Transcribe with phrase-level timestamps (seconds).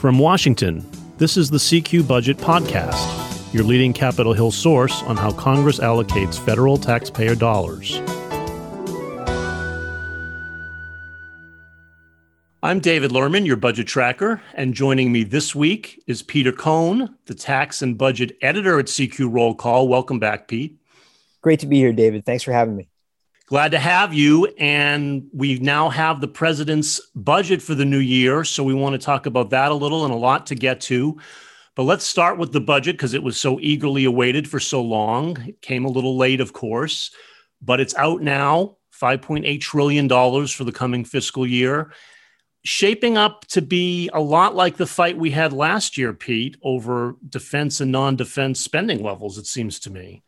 [0.00, 0.82] From Washington,
[1.18, 6.42] this is the CQ Budget Podcast, your leading Capitol Hill source on how Congress allocates
[6.42, 8.00] federal taxpayer dollars.
[12.62, 17.34] I'm David Lerman, your budget tracker, and joining me this week is Peter Cohn, the
[17.34, 19.86] tax and budget editor at CQ Roll Call.
[19.86, 20.78] Welcome back, Pete.
[21.42, 22.24] Great to be here, David.
[22.24, 22.88] Thanks for having me.
[23.50, 24.46] Glad to have you.
[24.58, 28.44] And we now have the president's budget for the new year.
[28.44, 31.18] So we want to talk about that a little and a lot to get to.
[31.74, 35.36] But let's start with the budget because it was so eagerly awaited for so long.
[35.48, 37.10] It came a little late, of course,
[37.60, 41.92] but it's out now $5.8 trillion for the coming fiscal year.
[42.62, 47.16] Shaping up to be a lot like the fight we had last year, Pete, over
[47.26, 50.22] defense and non defense spending levels, it seems to me.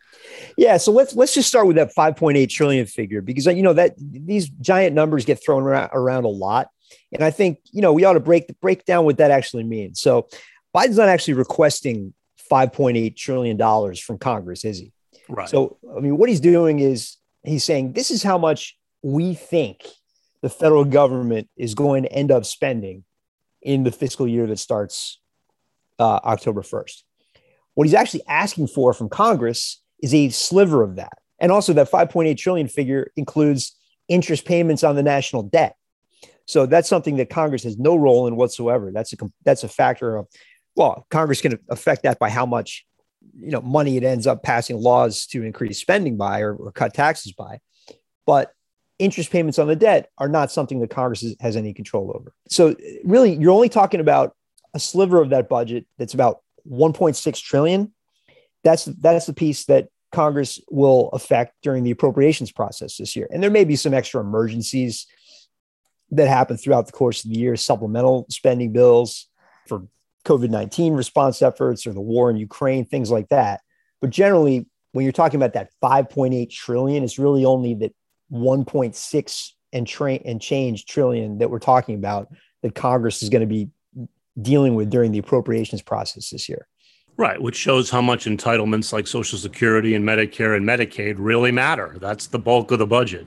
[0.57, 3.95] Yeah, so let's let's just start with that 5.8 trillion figure because you know that
[3.99, 6.69] these giant numbers get thrown around a lot,
[7.13, 10.01] and I think you know we ought to break break down what that actually means.
[10.01, 10.29] So
[10.75, 12.15] Biden's not actually requesting
[12.51, 14.93] 5.8 trillion dollars from Congress, is he?
[15.29, 15.49] Right.
[15.49, 19.87] So I mean, what he's doing is he's saying this is how much we think
[20.43, 23.05] the federal government is going to end up spending
[23.63, 25.21] in the fiscal year that starts
[25.99, 27.03] uh, October 1st.
[27.75, 31.19] What he's actually asking for from Congress is a sliver of that.
[31.39, 33.77] And also that 5.8 trillion figure includes
[34.09, 35.77] interest payments on the national debt.
[36.45, 38.91] So that's something that Congress has no role in whatsoever.
[38.93, 40.27] That's a that's a factor of
[40.75, 42.85] well, Congress can affect that by how much
[43.39, 46.95] you know money it ends up passing laws to increase spending by or, or cut
[46.95, 47.61] taxes by.
[48.27, 48.53] But
[48.99, 52.33] interest payments on the debt are not something that Congress has any control over.
[52.49, 54.37] So really, you're only talking about
[54.75, 57.93] a sliver of that budget that's about 1.6 trillion
[58.63, 63.27] that's that's the piece that Congress will affect during the appropriations process this year.
[63.31, 65.07] And there may be some extra emergencies
[66.11, 69.29] that happen throughout the course of the year, supplemental spending bills
[69.67, 69.87] for
[70.25, 73.61] COVID 19 response efforts or the war in Ukraine, things like that.
[74.01, 77.95] But generally, when you're talking about that 5.8 trillion, it's really only that
[78.33, 82.29] 1.6 and, train and change trillion that we're talking about
[82.63, 83.69] that Congress is going to be
[84.41, 86.67] dealing with during the appropriations process this year.
[87.19, 91.97] Right, which shows how much entitlements like Social Security and Medicare and Medicaid really matter.
[92.01, 93.27] That's the bulk of the budget.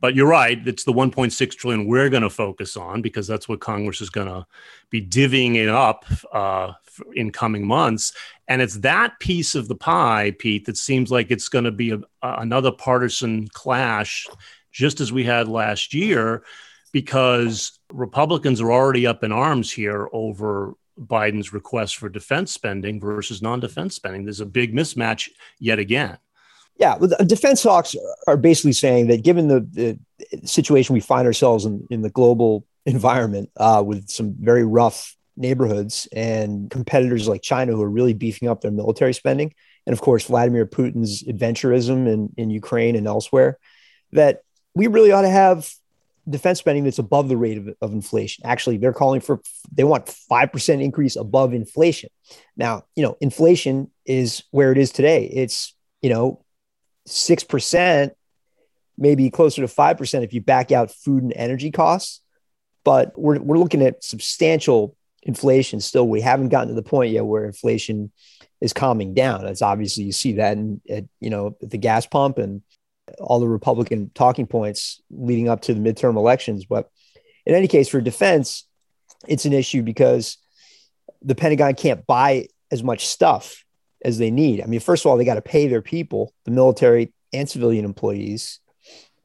[0.00, 3.60] But you're right, it's the 1.6 trillion we're going to focus on because that's what
[3.60, 4.46] Congress is going to
[4.90, 6.72] be divvying it up uh,
[7.14, 8.12] in coming months.
[8.48, 11.92] And it's that piece of the pie, Pete, that seems like it's going to be
[11.92, 14.26] a, another partisan clash,
[14.70, 16.44] just as we had last year,
[16.92, 23.42] because Republicans are already up in arms here over Biden's request for defense spending versus
[23.42, 24.24] non defense spending.
[24.24, 26.18] There's a big mismatch yet again.
[26.78, 31.64] Yeah, the defense hawks are basically saying that given the, the situation we find ourselves
[31.64, 37.72] in, in the global environment uh, with some very rough neighborhoods and competitors like China
[37.72, 39.54] who are really beefing up their military spending,
[39.86, 43.58] and of course, Vladimir Putin's adventurism in, in Ukraine and elsewhere,
[44.12, 44.42] that
[44.74, 45.70] we really ought to have
[46.28, 48.44] defense spending that's above the rate of, of inflation.
[48.44, 49.40] Actually, they're calling for
[49.72, 52.10] they want five percent increase above inflation.
[52.56, 55.26] Now, you know, inflation is where it is today.
[55.26, 56.44] It's you know
[57.06, 58.12] six percent,
[58.98, 62.20] maybe closer to five percent if you back out food and energy costs.
[62.84, 66.06] But we're we're looking at substantial inflation still.
[66.06, 68.12] We haven't gotten to the point yet where inflation
[68.60, 69.46] is calming down.
[69.46, 72.62] It's obviously you see that in, at you know the gas pump and
[73.20, 76.64] all the Republican talking points leading up to the midterm elections.
[76.64, 76.90] But
[77.44, 78.66] in any case, for defense,
[79.28, 80.38] it's an issue because
[81.22, 83.64] the Pentagon can't buy as much stuff
[84.04, 84.62] as they need.
[84.62, 87.84] I mean, first of all, they got to pay their people, the military and civilian
[87.84, 88.60] employees.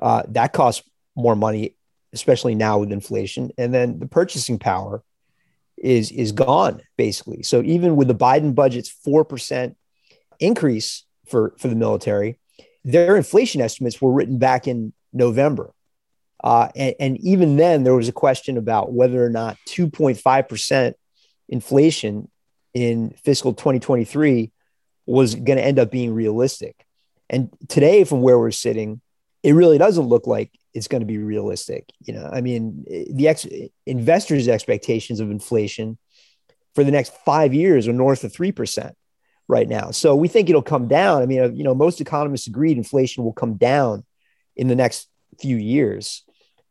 [0.02, 1.76] Uh, that costs more money,
[2.14, 3.52] especially now with inflation.
[3.58, 5.04] And then the purchasing power
[5.78, 7.44] is is gone basically.
[7.44, 9.78] So even with the Biden budget's four percent
[10.40, 12.40] increase for for the military,
[12.84, 15.74] their inflation estimates were written back in November.
[16.44, 20.96] Uh, and, and, even then, there was a question about whether or not 2.5%
[21.50, 22.32] inflation
[22.74, 24.52] in fiscal 2023
[25.06, 26.86] was going to end up being realistic.
[27.30, 29.02] And today, from where we're sitting,
[29.44, 31.90] it really doesn't look like it's going to be realistic.
[32.00, 33.48] You know, I mean, the ex-
[33.86, 35.98] investors' expectations of inflation
[36.76, 38.96] for the next five years are north of three percent
[39.48, 39.92] right now.
[39.92, 41.22] So we think it'll come down.
[41.22, 44.06] I mean, you know, most economists agreed inflation will come down
[44.56, 45.10] in the next
[45.40, 46.24] few years,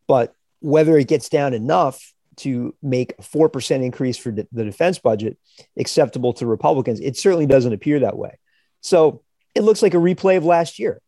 [0.06, 4.98] but whether it gets down enough to make a 4% increase for de- the defense
[4.98, 5.38] budget
[5.78, 8.38] acceptable to Republicans, it certainly doesn't appear that way.
[8.80, 9.22] So
[9.54, 11.00] it looks like a replay of last year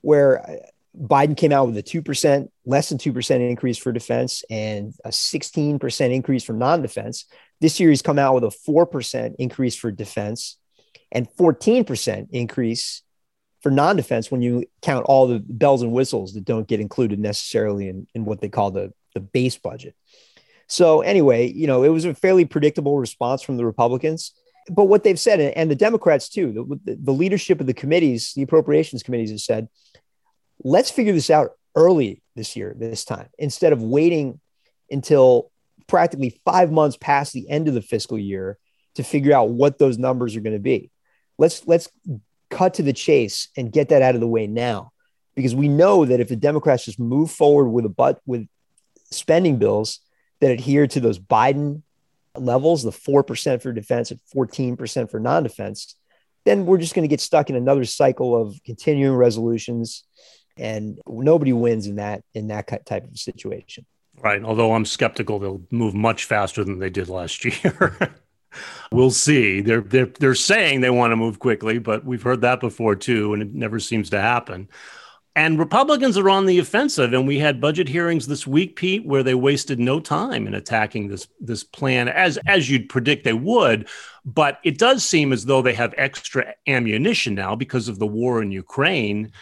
[0.00, 0.56] where uh,
[0.98, 6.14] Biden came out with a 2%, less than 2% increase for defense and a 16%
[6.14, 7.24] increase for non defense.
[7.60, 10.58] This year, he's come out with a 4% increase for defense
[11.10, 13.02] and 14% increase
[13.62, 17.18] for non defense when you count all the bells and whistles that don't get included
[17.18, 19.94] necessarily in, in what they call the, the base budget.
[20.66, 24.32] So, anyway, you know, it was a fairly predictable response from the Republicans.
[24.70, 28.42] But what they've said, and the Democrats too, the, the leadership of the committees, the
[28.42, 29.68] appropriations committees have said,
[30.62, 34.40] let's figure this out early this year, this time, instead of waiting
[34.90, 35.50] until
[35.86, 38.58] practically five months past the end of the fiscal year
[38.94, 40.90] to figure out what those numbers are going to be.
[41.36, 41.90] Let's let's
[42.48, 44.92] cut to the chase and get that out of the way now,
[45.34, 48.46] because we know that if the Democrats just move forward with a but with
[49.10, 50.00] spending bills
[50.44, 51.80] that adhere to those Biden
[52.36, 55.94] levels, the four percent for defense and fourteen percent for non-defense,
[56.44, 60.04] then we're just going to get stuck in another cycle of continuing resolutions
[60.56, 63.86] and nobody wins in that in that type of situation.
[64.20, 64.42] Right.
[64.44, 67.98] Although I'm skeptical they'll move much faster than they did last year.
[68.92, 69.60] we'll see.
[69.60, 73.32] They're they're they're saying they want to move quickly, but we've heard that before too,
[73.32, 74.68] and it never seems to happen.
[75.36, 79.24] And Republicans are on the offensive, and we had budget hearings this week, Pete, where
[79.24, 83.88] they wasted no time in attacking this this plan, as as you'd predict they would.
[84.24, 88.42] But it does seem as though they have extra ammunition now because of the war
[88.42, 89.32] in Ukraine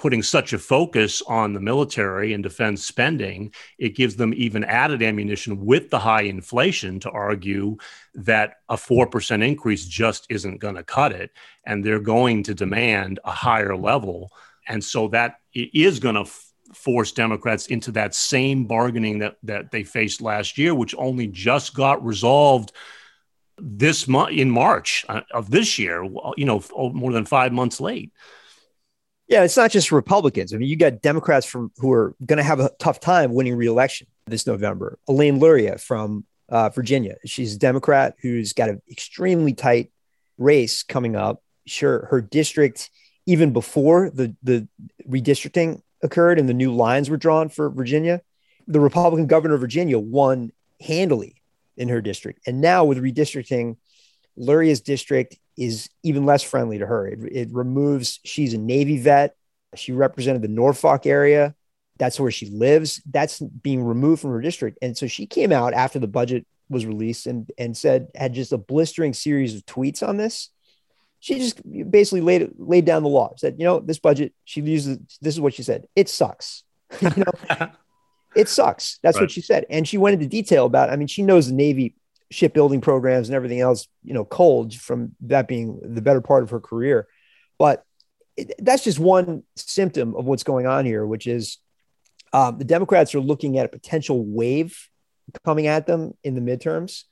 [0.00, 5.02] putting such a focus on the military and defense spending, it gives them even added
[5.02, 7.76] ammunition with the high inflation to argue
[8.14, 11.32] that a 4% increase just isn't going to cut it.
[11.66, 14.32] And they're going to demand a higher level.
[14.70, 19.72] And so that is going to f- force Democrats into that same bargaining that, that
[19.72, 22.72] they faced last year, which only just got resolved
[23.58, 26.04] this month in March uh, of this year,
[26.36, 26.62] you know,
[26.94, 28.12] more than five months late.
[29.26, 30.54] Yeah, it's not just Republicans.
[30.54, 33.56] I mean, you got Democrats from who are going to have a tough time winning
[33.56, 34.98] reelection this November.
[35.08, 37.16] Elaine Luria from uh, Virginia.
[37.26, 39.92] She's a Democrat who's got an extremely tight
[40.38, 41.42] race coming up.
[41.66, 42.90] Sure, her district,
[43.30, 44.66] even before the the
[45.08, 48.20] redistricting occurred and the new lines were drawn for Virginia,
[48.66, 50.50] the Republican governor of Virginia won
[50.80, 51.36] handily
[51.76, 52.40] in her district.
[52.46, 53.76] And now with redistricting,
[54.36, 57.06] Luria's district is even less friendly to her.
[57.06, 59.36] It, it removes, she's a Navy vet.
[59.76, 61.54] She represented the Norfolk area.
[61.98, 63.00] That's where she lives.
[63.04, 64.78] That's being removed from her district.
[64.82, 68.52] And so she came out after the budget was released and, and said, had just
[68.52, 70.50] a blistering series of tweets on this.
[71.20, 74.98] She just basically laid, laid down the law, said, you know, this budget, she uses,
[75.20, 75.86] this is what she said.
[75.94, 76.64] It sucks.
[77.00, 77.68] you know,
[78.34, 78.98] it sucks.
[79.02, 79.22] That's right.
[79.24, 79.66] what she said.
[79.68, 81.94] And she went into detail about, I mean, she knows the Navy
[82.30, 86.50] shipbuilding programs and everything else, you know, cold from that being the better part of
[86.50, 87.06] her career.
[87.58, 87.84] But
[88.36, 91.58] it, that's just one symptom of what's going on here, which is
[92.32, 94.88] um, the Democrats are looking at a potential wave
[95.44, 97.04] coming at them in the midterms.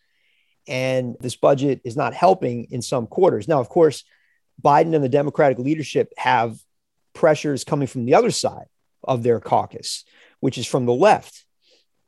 [0.68, 3.48] And this budget is not helping in some quarters.
[3.48, 4.04] Now, of course,
[4.62, 6.58] Biden and the Democratic leadership have
[7.14, 8.66] pressures coming from the other side
[9.02, 10.04] of their caucus,
[10.40, 11.44] which is from the left.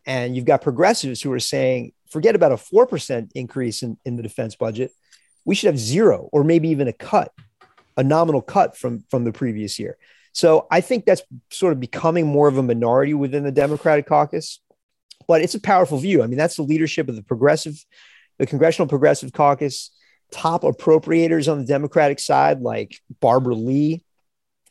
[0.06, 4.22] And you've got progressives who are saying, forget about a 4% increase in, in the
[4.22, 4.92] defense budget.
[5.44, 7.32] We should have zero or maybe even a cut,
[7.96, 9.96] a nominal cut from, from the previous year.
[10.32, 14.60] So I think that's sort of becoming more of a minority within the Democratic caucus,
[15.26, 16.22] but it's a powerful view.
[16.22, 17.84] I mean, that's the leadership of the progressive,
[18.40, 19.90] the Congressional Progressive Caucus,
[20.30, 24.02] top appropriators on the Democratic side, like Barbara Lee,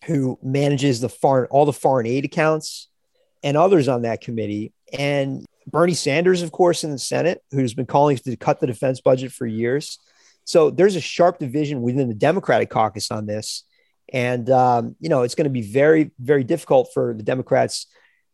[0.06, 2.88] who manages the foreign, all the foreign aid accounts
[3.44, 4.74] and others on that committee.
[4.98, 9.02] And Bernie Sanders, of course, in the Senate, who's been calling to cut the defense
[9.02, 10.00] budget for years.
[10.46, 13.66] So there's a sharp division within the Democratic caucus on this.
[14.12, 17.86] And, um, you know, it's going to be very, very difficult for the Democrats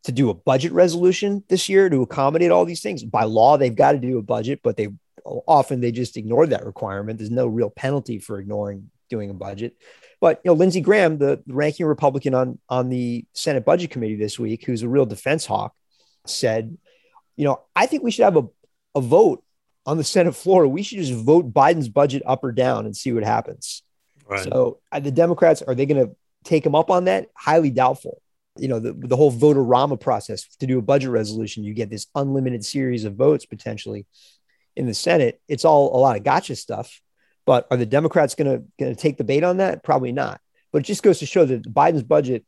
[0.06, 3.04] to do a budget resolution this year to accommodate all these things.
[3.04, 4.88] By law, they've got to do a budget, but they
[5.24, 7.20] often they just ignore that requirement.
[7.20, 9.78] There's no real penalty for ignoring doing a budget.
[10.20, 14.40] But you know, Lindsey Graham, the ranking Republican on on the Senate Budget Committee this
[14.40, 15.74] week, who's a real defense hawk,
[16.26, 16.78] said
[17.38, 18.48] you know, I think we should have a,
[18.96, 19.44] a vote
[19.86, 20.66] on the Senate floor.
[20.66, 23.84] We should just vote Biden's budget up or down and see what happens.
[24.26, 24.42] Right.
[24.42, 27.28] So uh, the Democrats, are they going to take him up on that?
[27.36, 28.22] Highly doubtful.
[28.58, 32.08] you know, the, the whole vote-a-rama process to do a budget resolution, you get this
[32.16, 34.06] unlimited series of votes potentially
[34.76, 35.42] in the Senate.
[35.48, 37.02] It's all a lot of gotcha stuff.
[37.46, 39.84] But are the Democrats going to going to take the bait on that?
[39.84, 40.42] Probably not.
[40.72, 42.44] But it just goes to show that Biden's budget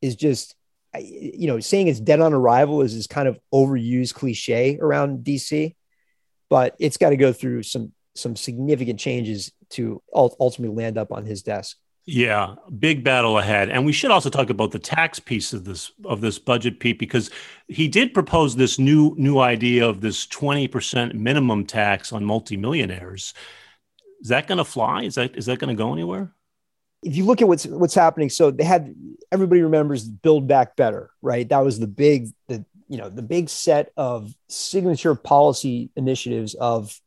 [0.00, 0.54] is just,
[0.98, 5.74] you know, saying it's dead on arrival is this kind of overused cliche around DC,
[6.48, 11.26] but it's got to go through some some significant changes to ultimately land up on
[11.26, 11.76] his desk.
[12.08, 13.68] Yeah, big battle ahead.
[13.68, 17.00] And we should also talk about the tax piece of this of this budget, Pete,
[17.00, 17.30] because
[17.66, 23.34] he did propose this new new idea of this 20% minimum tax on multimillionaires.
[24.20, 25.02] Is that going to fly?
[25.02, 26.32] Is that is that going to go anywhere?
[27.02, 28.94] If you look at what's what's happening, so they had
[29.32, 31.48] everybody remembers Build Back Better, right?
[31.48, 37.00] That was the big the you know the big set of signature policy initiatives of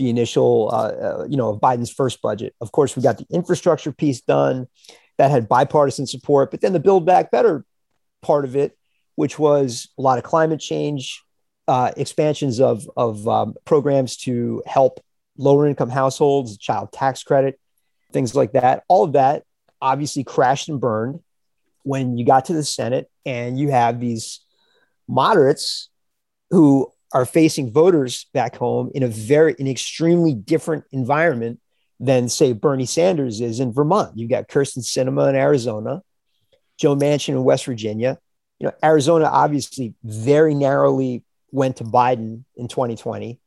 [0.00, 2.54] the initial, uh, uh, you know, of Biden's first budget.
[2.62, 4.66] Of course, we got the infrastructure piece done
[5.18, 7.66] that had bipartisan support, but then the Build Back Better
[8.22, 8.78] part of it,
[9.16, 11.22] which was a lot of climate change,
[11.68, 15.04] uh, expansions of, of um, programs to help
[15.36, 17.60] lower income households, child tax credit,
[18.10, 18.84] things like that.
[18.88, 19.44] All of that
[19.82, 21.20] obviously crashed and burned
[21.82, 24.40] when you got to the Senate and you have these
[25.06, 25.90] moderates
[26.48, 31.60] who are facing voters back home in a very, an extremely different environment
[31.98, 34.16] than, say, Bernie Sanders is in Vermont.
[34.16, 36.02] You've got Kyrsten Sinema in Arizona,
[36.78, 38.18] Joe Manchin in West Virginia.
[38.58, 43.38] You know, Arizona obviously very narrowly went to Biden in 2020.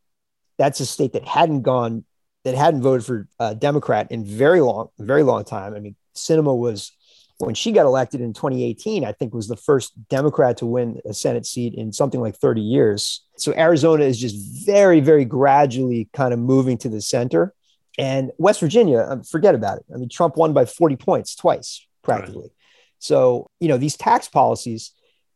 [0.57, 2.05] That's a state that hadn't gone,
[2.43, 5.73] that hadn't voted for a Democrat in very long, very long time.
[5.73, 6.91] I mean, Sinema was
[7.37, 11.13] when she got elected in 2018, I think was the first Democrat to win a
[11.13, 13.25] Senate seat in something like 30 years.
[13.37, 17.53] So Arizona is just very, very gradually kind of moving to the center.
[17.97, 19.85] And West Virginia, um, forget about it.
[19.93, 22.41] I mean, Trump won by 40 points twice, practically.
[22.41, 22.51] Right.
[22.99, 24.91] So, you know, these tax policies,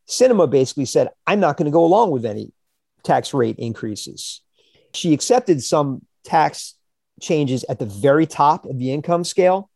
[0.07, 2.51] Sinema basically said, I'm not going to go along with any
[3.03, 4.41] tax rate increases.
[4.93, 6.75] She accepted some tax
[7.21, 9.69] changes at the very top of the income scale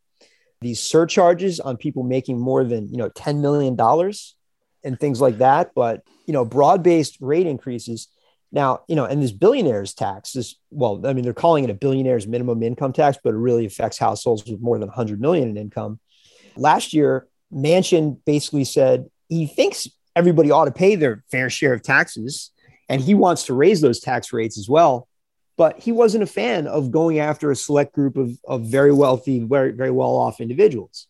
[0.62, 4.36] these surcharges on people making more than you know 10 million dollars
[4.84, 5.72] and things like that.
[5.74, 8.08] But you know broad-based rate increases.
[8.50, 11.74] Now you know and this billionaires tax is well i mean they're calling it a
[11.74, 15.56] billionaires minimum income tax but it really affects households with more than 100 million in
[15.56, 15.98] income.
[16.56, 21.82] Last year Manchin basically said he thinks everybody ought to pay their fair share of
[21.82, 22.50] taxes
[22.88, 25.08] and he wants to raise those tax rates as well
[25.56, 29.40] but he wasn't a fan of going after a select group of, of very wealthy,
[29.40, 31.06] very, very well off individuals.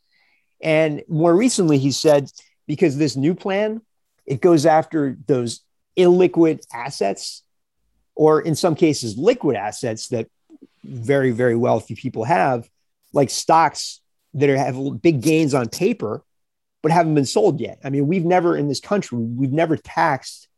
[0.60, 2.30] And more recently, he said,
[2.66, 3.82] because this new plan,
[4.26, 5.60] it goes after those
[5.96, 7.42] illiquid assets,
[8.14, 10.28] or in some cases, liquid assets that
[10.84, 12.68] very, very wealthy people have,
[13.12, 14.00] like stocks
[14.34, 16.22] that are, have big gains on paper,
[16.82, 17.78] but haven't been sold yet.
[17.84, 20.48] I mean, we've never in this country, we've never taxed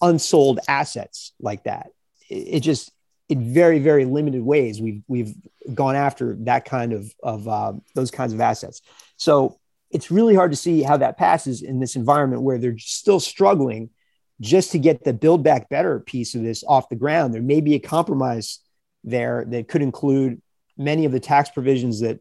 [0.00, 1.90] unsold assets like that.
[2.28, 2.90] It, it just
[3.34, 5.34] in very very limited ways we've we've
[5.72, 8.80] gone after that kind of of uh, those kinds of assets.
[9.16, 9.58] So
[9.90, 13.90] it's really hard to see how that passes in this environment where they're still struggling
[14.40, 17.34] just to get the build back better piece of this off the ground.
[17.34, 18.60] There may be a compromise
[19.02, 20.40] there that could include
[20.76, 22.20] many of the tax provisions that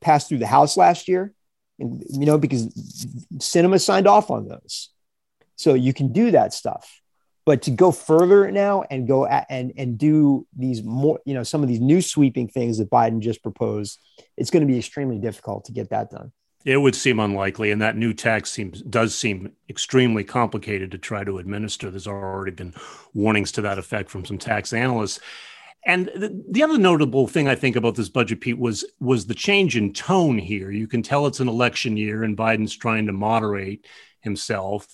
[0.00, 1.32] passed through the house last year
[1.78, 2.68] and you know because
[3.38, 4.90] Sinema signed off on those.
[5.56, 6.99] So you can do that stuff
[7.50, 11.42] but to go further now and go at, and and do these more, you know,
[11.42, 13.98] some of these new sweeping things that Biden just proposed,
[14.36, 16.30] it's going to be extremely difficult to get that done.
[16.64, 21.24] It would seem unlikely, and that new tax seems does seem extremely complicated to try
[21.24, 21.90] to administer.
[21.90, 22.72] There's already been
[23.14, 25.18] warnings to that effect from some tax analysts.
[25.84, 29.34] And the, the, other notable thing I think about this budget, Pete, was was the
[29.34, 30.70] change in tone here.
[30.70, 33.88] You can tell it's an election year, and Biden's trying to moderate
[34.20, 34.86] himself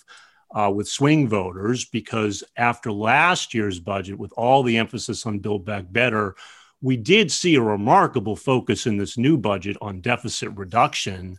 [0.52, 5.64] uh, with swing voters because after last year's budget, with all the emphasis on Build
[5.64, 6.36] Back Better,
[6.80, 11.36] we did see a remarkable focus in this new budget on deficit reduction.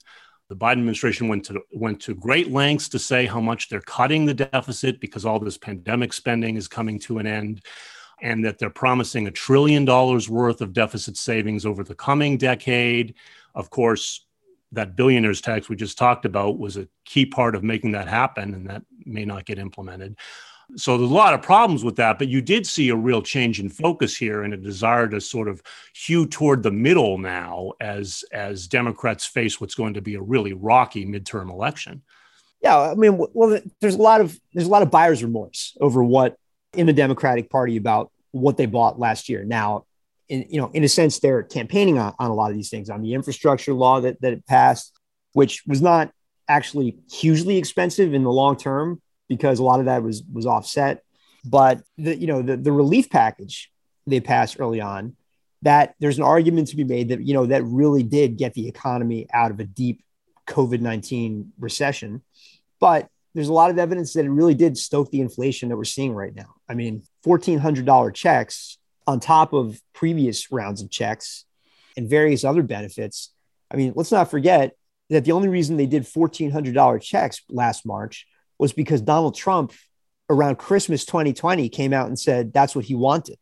[0.50, 4.26] The Biden administration went to went to great lengths to say how much they're cutting
[4.26, 7.62] the deficit because all this pandemic spending is coming to an end
[8.22, 13.16] and that they're promising a trillion dollars worth of deficit savings over the coming decade.
[13.54, 14.27] Of course,
[14.72, 18.54] that billionaires tax we just talked about was a key part of making that happen,
[18.54, 20.18] and that may not get implemented.
[20.76, 23.62] So there's a lot of problems with that, but you did see a real change
[23.62, 25.64] in focus here and a desire to sort of
[25.96, 30.52] hew toward the middle now as as Democrats face what's going to be a really
[30.52, 32.02] rocky midterm election.
[32.62, 36.04] Yeah, I mean, well, there's a lot of there's a lot of buyer's remorse over
[36.04, 36.38] what
[36.74, 39.46] in the Democratic Party about what they bought last year.
[39.46, 39.86] Now,
[40.30, 42.90] in, you know, in a sense, they're campaigning on, on a lot of these things
[42.90, 44.98] on the infrastructure law that, that it passed,
[45.34, 46.12] which was not
[46.48, 51.04] actually hugely expensive in the long term because a lot of that was was offset.
[51.46, 53.72] But the you know the the relief package
[54.06, 55.16] they passed early on,
[55.62, 58.68] that there's an argument to be made that you know that really did get the
[58.68, 60.04] economy out of a deep
[60.48, 62.22] COVID nineteen recession,
[62.80, 65.84] but there's a lot of evidence that it really did stoke the inflation that we're
[65.84, 66.56] seeing right now.
[66.68, 68.78] I mean, fourteen hundred dollar checks
[69.08, 71.46] on top of previous rounds of checks
[71.96, 73.34] and various other benefits.
[73.72, 74.76] I mean, let's not forget
[75.10, 78.28] that the only reason they did $1,400 checks last March
[78.60, 79.72] was because Donald Trump
[80.30, 83.38] around Christmas 2020 came out and said that's what he wanted.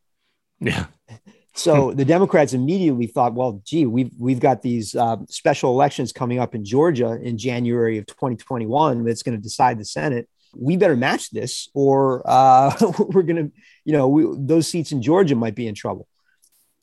[0.59, 0.85] Yeah.
[1.57, 6.37] So the Democrats immediately thought, well, gee, we've we've got these uh, special elections coming
[6.37, 10.27] up in Georgia in January of 2021 that's going to decide the Senate.
[10.57, 12.75] We better match this, or uh,
[13.09, 13.51] we're going to,
[13.83, 16.07] you know, we, those seats in Georgia might be in trouble.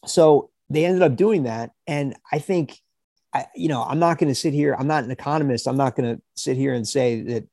[0.07, 2.79] So they ended up doing that, and I think
[3.35, 4.77] I, you know, I'm not going to sit here.
[4.79, 5.67] I'm not an economist.
[5.67, 7.49] I'm not going to sit here and say that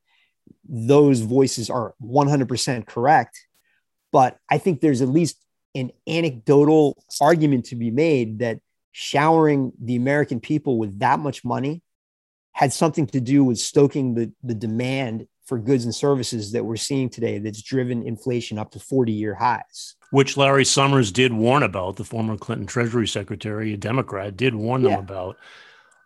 [0.67, 3.47] those voices are 100% correct.
[4.11, 5.37] But I think there's at least
[5.75, 8.59] an anecdotal argument to be made that
[8.91, 11.81] showering the American people with that much money
[12.51, 16.77] had something to do with stoking the, the demand for goods and services that we're
[16.77, 21.63] seeing today that's driven inflation up to 40 year highs which Larry Summers did warn
[21.63, 24.99] about, the former Clinton Treasury Secretary, a Democrat, did warn them yeah.
[24.99, 25.37] about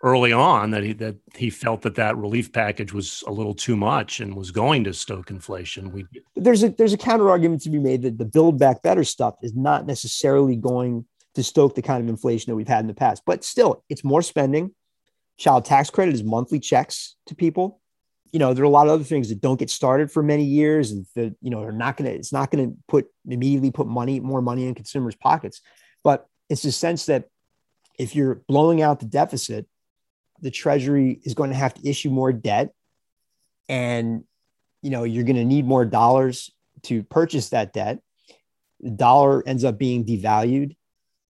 [0.03, 3.77] early on that he that he felt that that relief package was a little too
[3.77, 5.91] much and was going to stoke inflation.
[5.91, 9.05] We there's a there's a counter argument to be made that the Build Back Better
[9.05, 12.87] stuff is not necessarily going to stoke the kind of inflation that we've had in
[12.87, 14.75] the past, but still, it's more spending.
[15.37, 17.81] Child tax credit is monthly checks to people.
[18.33, 20.43] You know, there are a lot of other things that don't get started for many
[20.43, 22.17] years, and that you know are not going to.
[22.17, 25.61] It's not going to put immediately put money more money in consumers' pockets,
[26.03, 27.29] but it's a sense that
[27.97, 29.67] if you're blowing out the deficit
[30.43, 32.73] the treasury is going to have to issue more debt.
[33.67, 34.25] And
[34.81, 36.51] you know you're going to need more dollars
[36.83, 37.99] to purchase that debt.
[38.81, 40.75] The dollar ends up being devalued.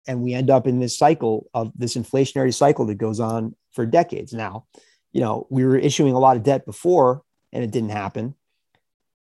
[0.07, 3.85] And we end up in this cycle of this inflationary cycle that goes on for
[3.85, 4.65] decades now
[5.11, 8.35] you know we were issuing a lot of debt before and it didn't happen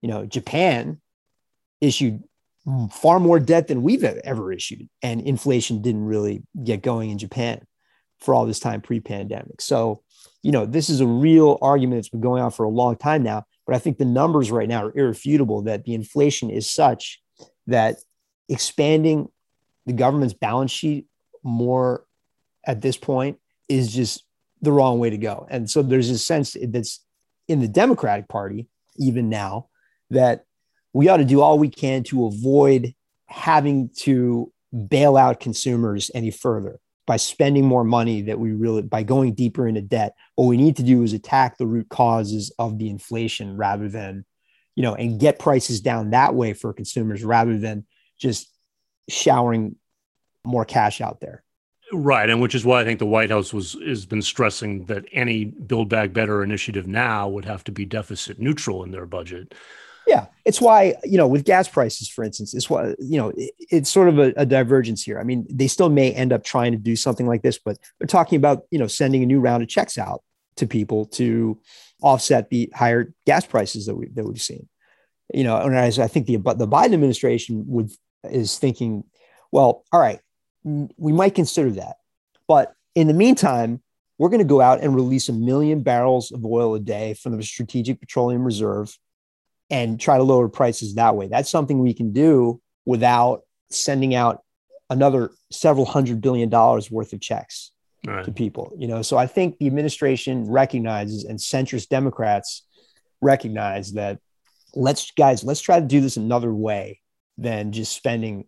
[0.02, 1.00] you know japan
[1.82, 2.24] issued
[2.92, 7.66] far more debt than we've ever issued and inflation didn't really get going in japan
[8.20, 9.62] for all this time pre-pandemic.
[9.62, 10.02] So,
[10.42, 13.24] you know, this is a real argument that's been going on for a long time
[13.24, 13.46] now.
[13.66, 17.22] But I think the numbers right now are irrefutable that the inflation is such
[17.68, 17.98] that
[18.50, 19.30] expanding
[19.86, 21.08] the government's balance sheet
[21.44, 22.06] more
[22.66, 24.24] at this point is just
[24.66, 25.48] the wrong way to go.
[25.50, 27.04] And so there's a sense that's
[27.48, 29.70] in the Democratic Party, even now,
[30.10, 30.46] that
[30.94, 32.94] we ought to do all we can to avoid
[33.28, 34.52] having to
[34.88, 39.68] bail out consumers any further by spending more money that we really by going deeper
[39.68, 43.56] into debt what we need to do is attack the root causes of the inflation
[43.56, 44.26] rather than
[44.76, 47.86] you know and get prices down that way for consumers rather than
[48.20, 48.52] just
[49.08, 49.76] showering
[50.44, 51.44] more cash out there
[51.94, 55.06] right and which is why i think the white house was has been stressing that
[55.12, 59.54] any build back better initiative now would have to be deficit neutral in their budget
[60.08, 63.54] yeah, it's why you know with gas prices, for instance, it's why you know it,
[63.60, 65.20] it's sort of a, a, divergence here.
[65.20, 68.08] I mean, they still may end up trying to do something like this, but they're
[68.08, 70.22] talking about you know sending a new round of checks out
[70.58, 71.60] to people to
[72.02, 74.70] offset the higher gas prices that we that we've seen.
[75.34, 77.92] You know, and as I think the the Biden administration would
[78.24, 79.06] is thinking,
[79.52, 80.20] well, all right,
[80.66, 81.98] we might consider that,
[82.48, 83.82] but in the meantime,
[84.18, 87.38] we're going to go out and release a million barrels of oil a day from
[87.38, 88.98] the Strategic Petroleum Reserve
[89.70, 91.28] and try to lower prices that way.
[91.28, 94.44] That's something we can do without sending out
[94.90, 97.72] another several hundred billion dollars worth of checks
[98.06, 98.24] right.
[98.26, 98.74] to people.
[98.78, 102.66] You know, so I think the administration recognizes and centrist Democrats
[103.22, 104.20] recognize that
[104.76, 107.02] let's guys, let's try to do this another way
[107.38, 108.46] than just spending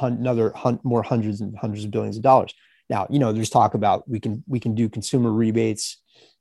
[0.00, 2.54] another more hundreds and hundreds of billions of dollars.
[2.90, 5.98] Now, you know, there's talk about we can we can do consumer rebates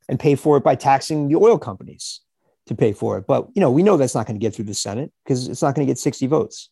[0.10, 2.22] and pay for it by taxing the oil companies
[2.68, 3.28] to pay for it.
[3.28, 5.62] But you know, we know that's not going to get through the Senate because it's
[5.62, 6.70] not going to get 60 votes.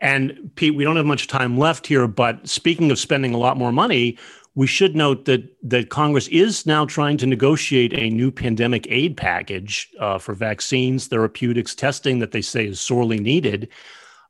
[0.00, 3.56] And Pete, we don't have much time left here, but speaking of spending a lot
[3.56, 4.18] more money,
[4.54, 9.16] we should note that that Congress is now trying to negotiate a new pandemic aid
[9.16, 13.68] package uh, for vaccines, therapeutics, testing that they say is sorely needed.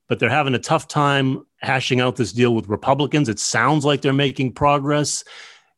[0.09, 3.29] But they're having a tough time hashing out this deal with Republicans.
[3.29, 5.25] It sounds like they're making progress.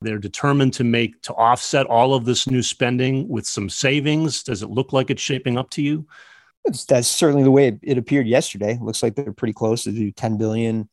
[0.01, 4.43] They're determined to make to offset all of this new spending with some savings.
[4.43, 6.07] Does it look like it's shaping up to you?
[6.65, 8.73] It's, that's certainly the way it, it appeared yesterday.
[8.73, 10.89] It looks like they're pretty close to do 10 billion.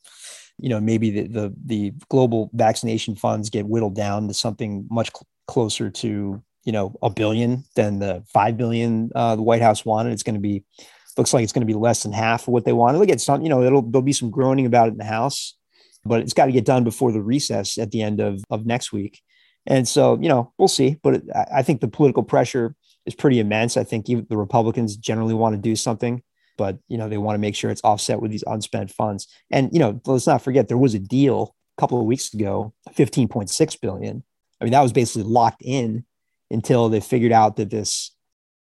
[0.59, 5.09] You know, maybe the, the, the global vaccination funds get whittled down to something much
[5.13, 9.85] cl- closer to you know, a billion than the five billion uh, the White House
[9.85, 10.13] wanted.
[10.13, 10.63] It's going to be
[11.17, 12.97] looks like it's going to be less than half of what they wanted.
[12.97, 15.55] They'll get some, you know, it'll there'll be some groaning about it in the House,
[16.05, 18.91] but it's got to get done before the recess at the end of of next
[18.91, 19.21] week.
[19.65, 20.97] And so, you know, we'll see.
[21.01, 21.23] But it,
[21.53, 23.77] I think the political pressure is pretty immense.
[23.77, 26.21] I think the Republicans generally want to do something,
[26.57, 29.27] but you know, they want to make sure it's offset with these unspent funds.
[29.51, 32.73] And you know, let's not forget there was a deal a couple of weeks ago,
[32.89, 34.23] 15.6 billion.
[34.59, 36.05] I mean, that was basically locked in
[36.49, 38.12] until they figured out that this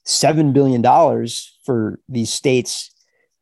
[0.08, 0.82] $7 billion
[1.65, 2.91] for these states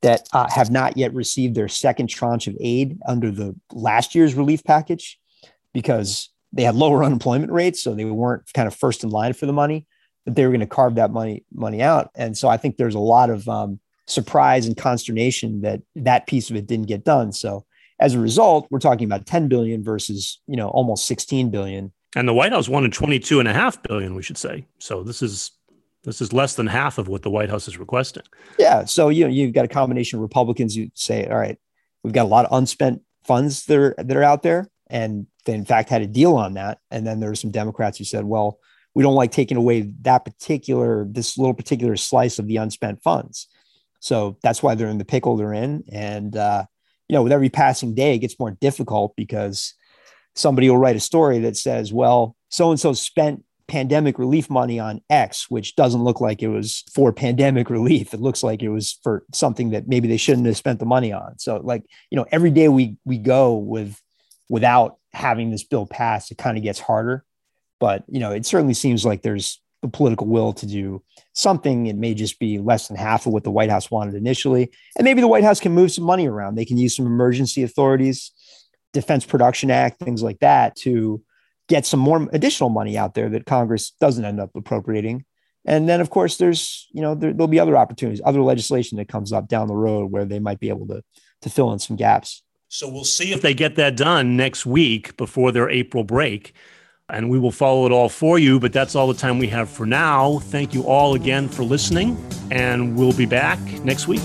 [0.02, 4.34] that uh, have not yet received their second tranche of aid under the last year's
[4.34, 5.20] relief package
[5.74, 7.82] because they had lower unemployment rates.
[7.82, 9.88] So they weren't kind of first in line for the money,
[10.26, 12.12] but they were going to carve that money, money out.
[12.16, 16.50] And so I think there's a lot of um, surprise and consternation that that piece
[16.50, 17.32] of it didn't get done.
[17.32, 17.66] So
[18.00, 22.28] as a result, we're talking about 10 billion versus, you know, almost 16 billion and
[22.28, 24.66] the White House wanted 22 and a half billion, we should say.
[24.80, 25.52] So this is
[26.06, 28.24] this is less than half of what the White House is requesting.
[28.58, 28.86] Yeah.
[28.86, 31.58] So you know, you've got a combination of Republicans who say, all right,
[32.04, 34.70] we've got a lot of unspent funds that are that are out there.
[34.88, 36.80] And they in fact had a deal on that.
[36.92, 38.60] And then there were some Democrats who said, well,
[38.94, 43.48] we don't like taking away that particular, this little particular slice of the unspent funds.
[44.00, 45.84] So that's why they're in the pickle they're in.
[45.92, 46.66] And uh,
[47.10, 49.74] you know, with every passing day, it gets more difficult because
[50.36, 54.80] somebody will write a story that says, well, so and so spent pandemic relief money
[54.80, 58.14] on X, which doesn't look like it was for pandemic relief.
[58.14, 61.12] It looks like it was for something that maybe they shouldn't have spent the money
[61.12, 61.38] on.
[61.40, 64.02] So like, you know, every day we we go with
[64.50, 67.24] without having this bill passed, it kind of gets harder.
[67.80, 71.88] But you know, it certainly seems like there's the political will to do something.
[71.88, 74.72] It may just be less than half of what the White House wanted initially.
[74.98, 76.56] And maybe the White House can move some money around.
[76.56, 78.32] They can use some emergency authorities
[78.96, 81.22] Defense Production Act, things like that, to
[81.68, 85.26] get some more additional money out there that Congress doesn't end up appropriating.
[85.66, 89.08] And then, of course, there's you know there, will be other opportunities, other legislation that
[89.08, 91.04] comes up down the road where they might be able to
[91.42, 92.44] to fill in some gaps.
[92.68, 96.54] So we'll see if they get that done next week before their April break.
[97.08, 98.60] And we will follow it all for you.
[98.60, 100.40] But that's all the time we have for now.
[100.40, 102.18] Thank you all again for listening.
[102.50, 104.22] And we'll be back next week.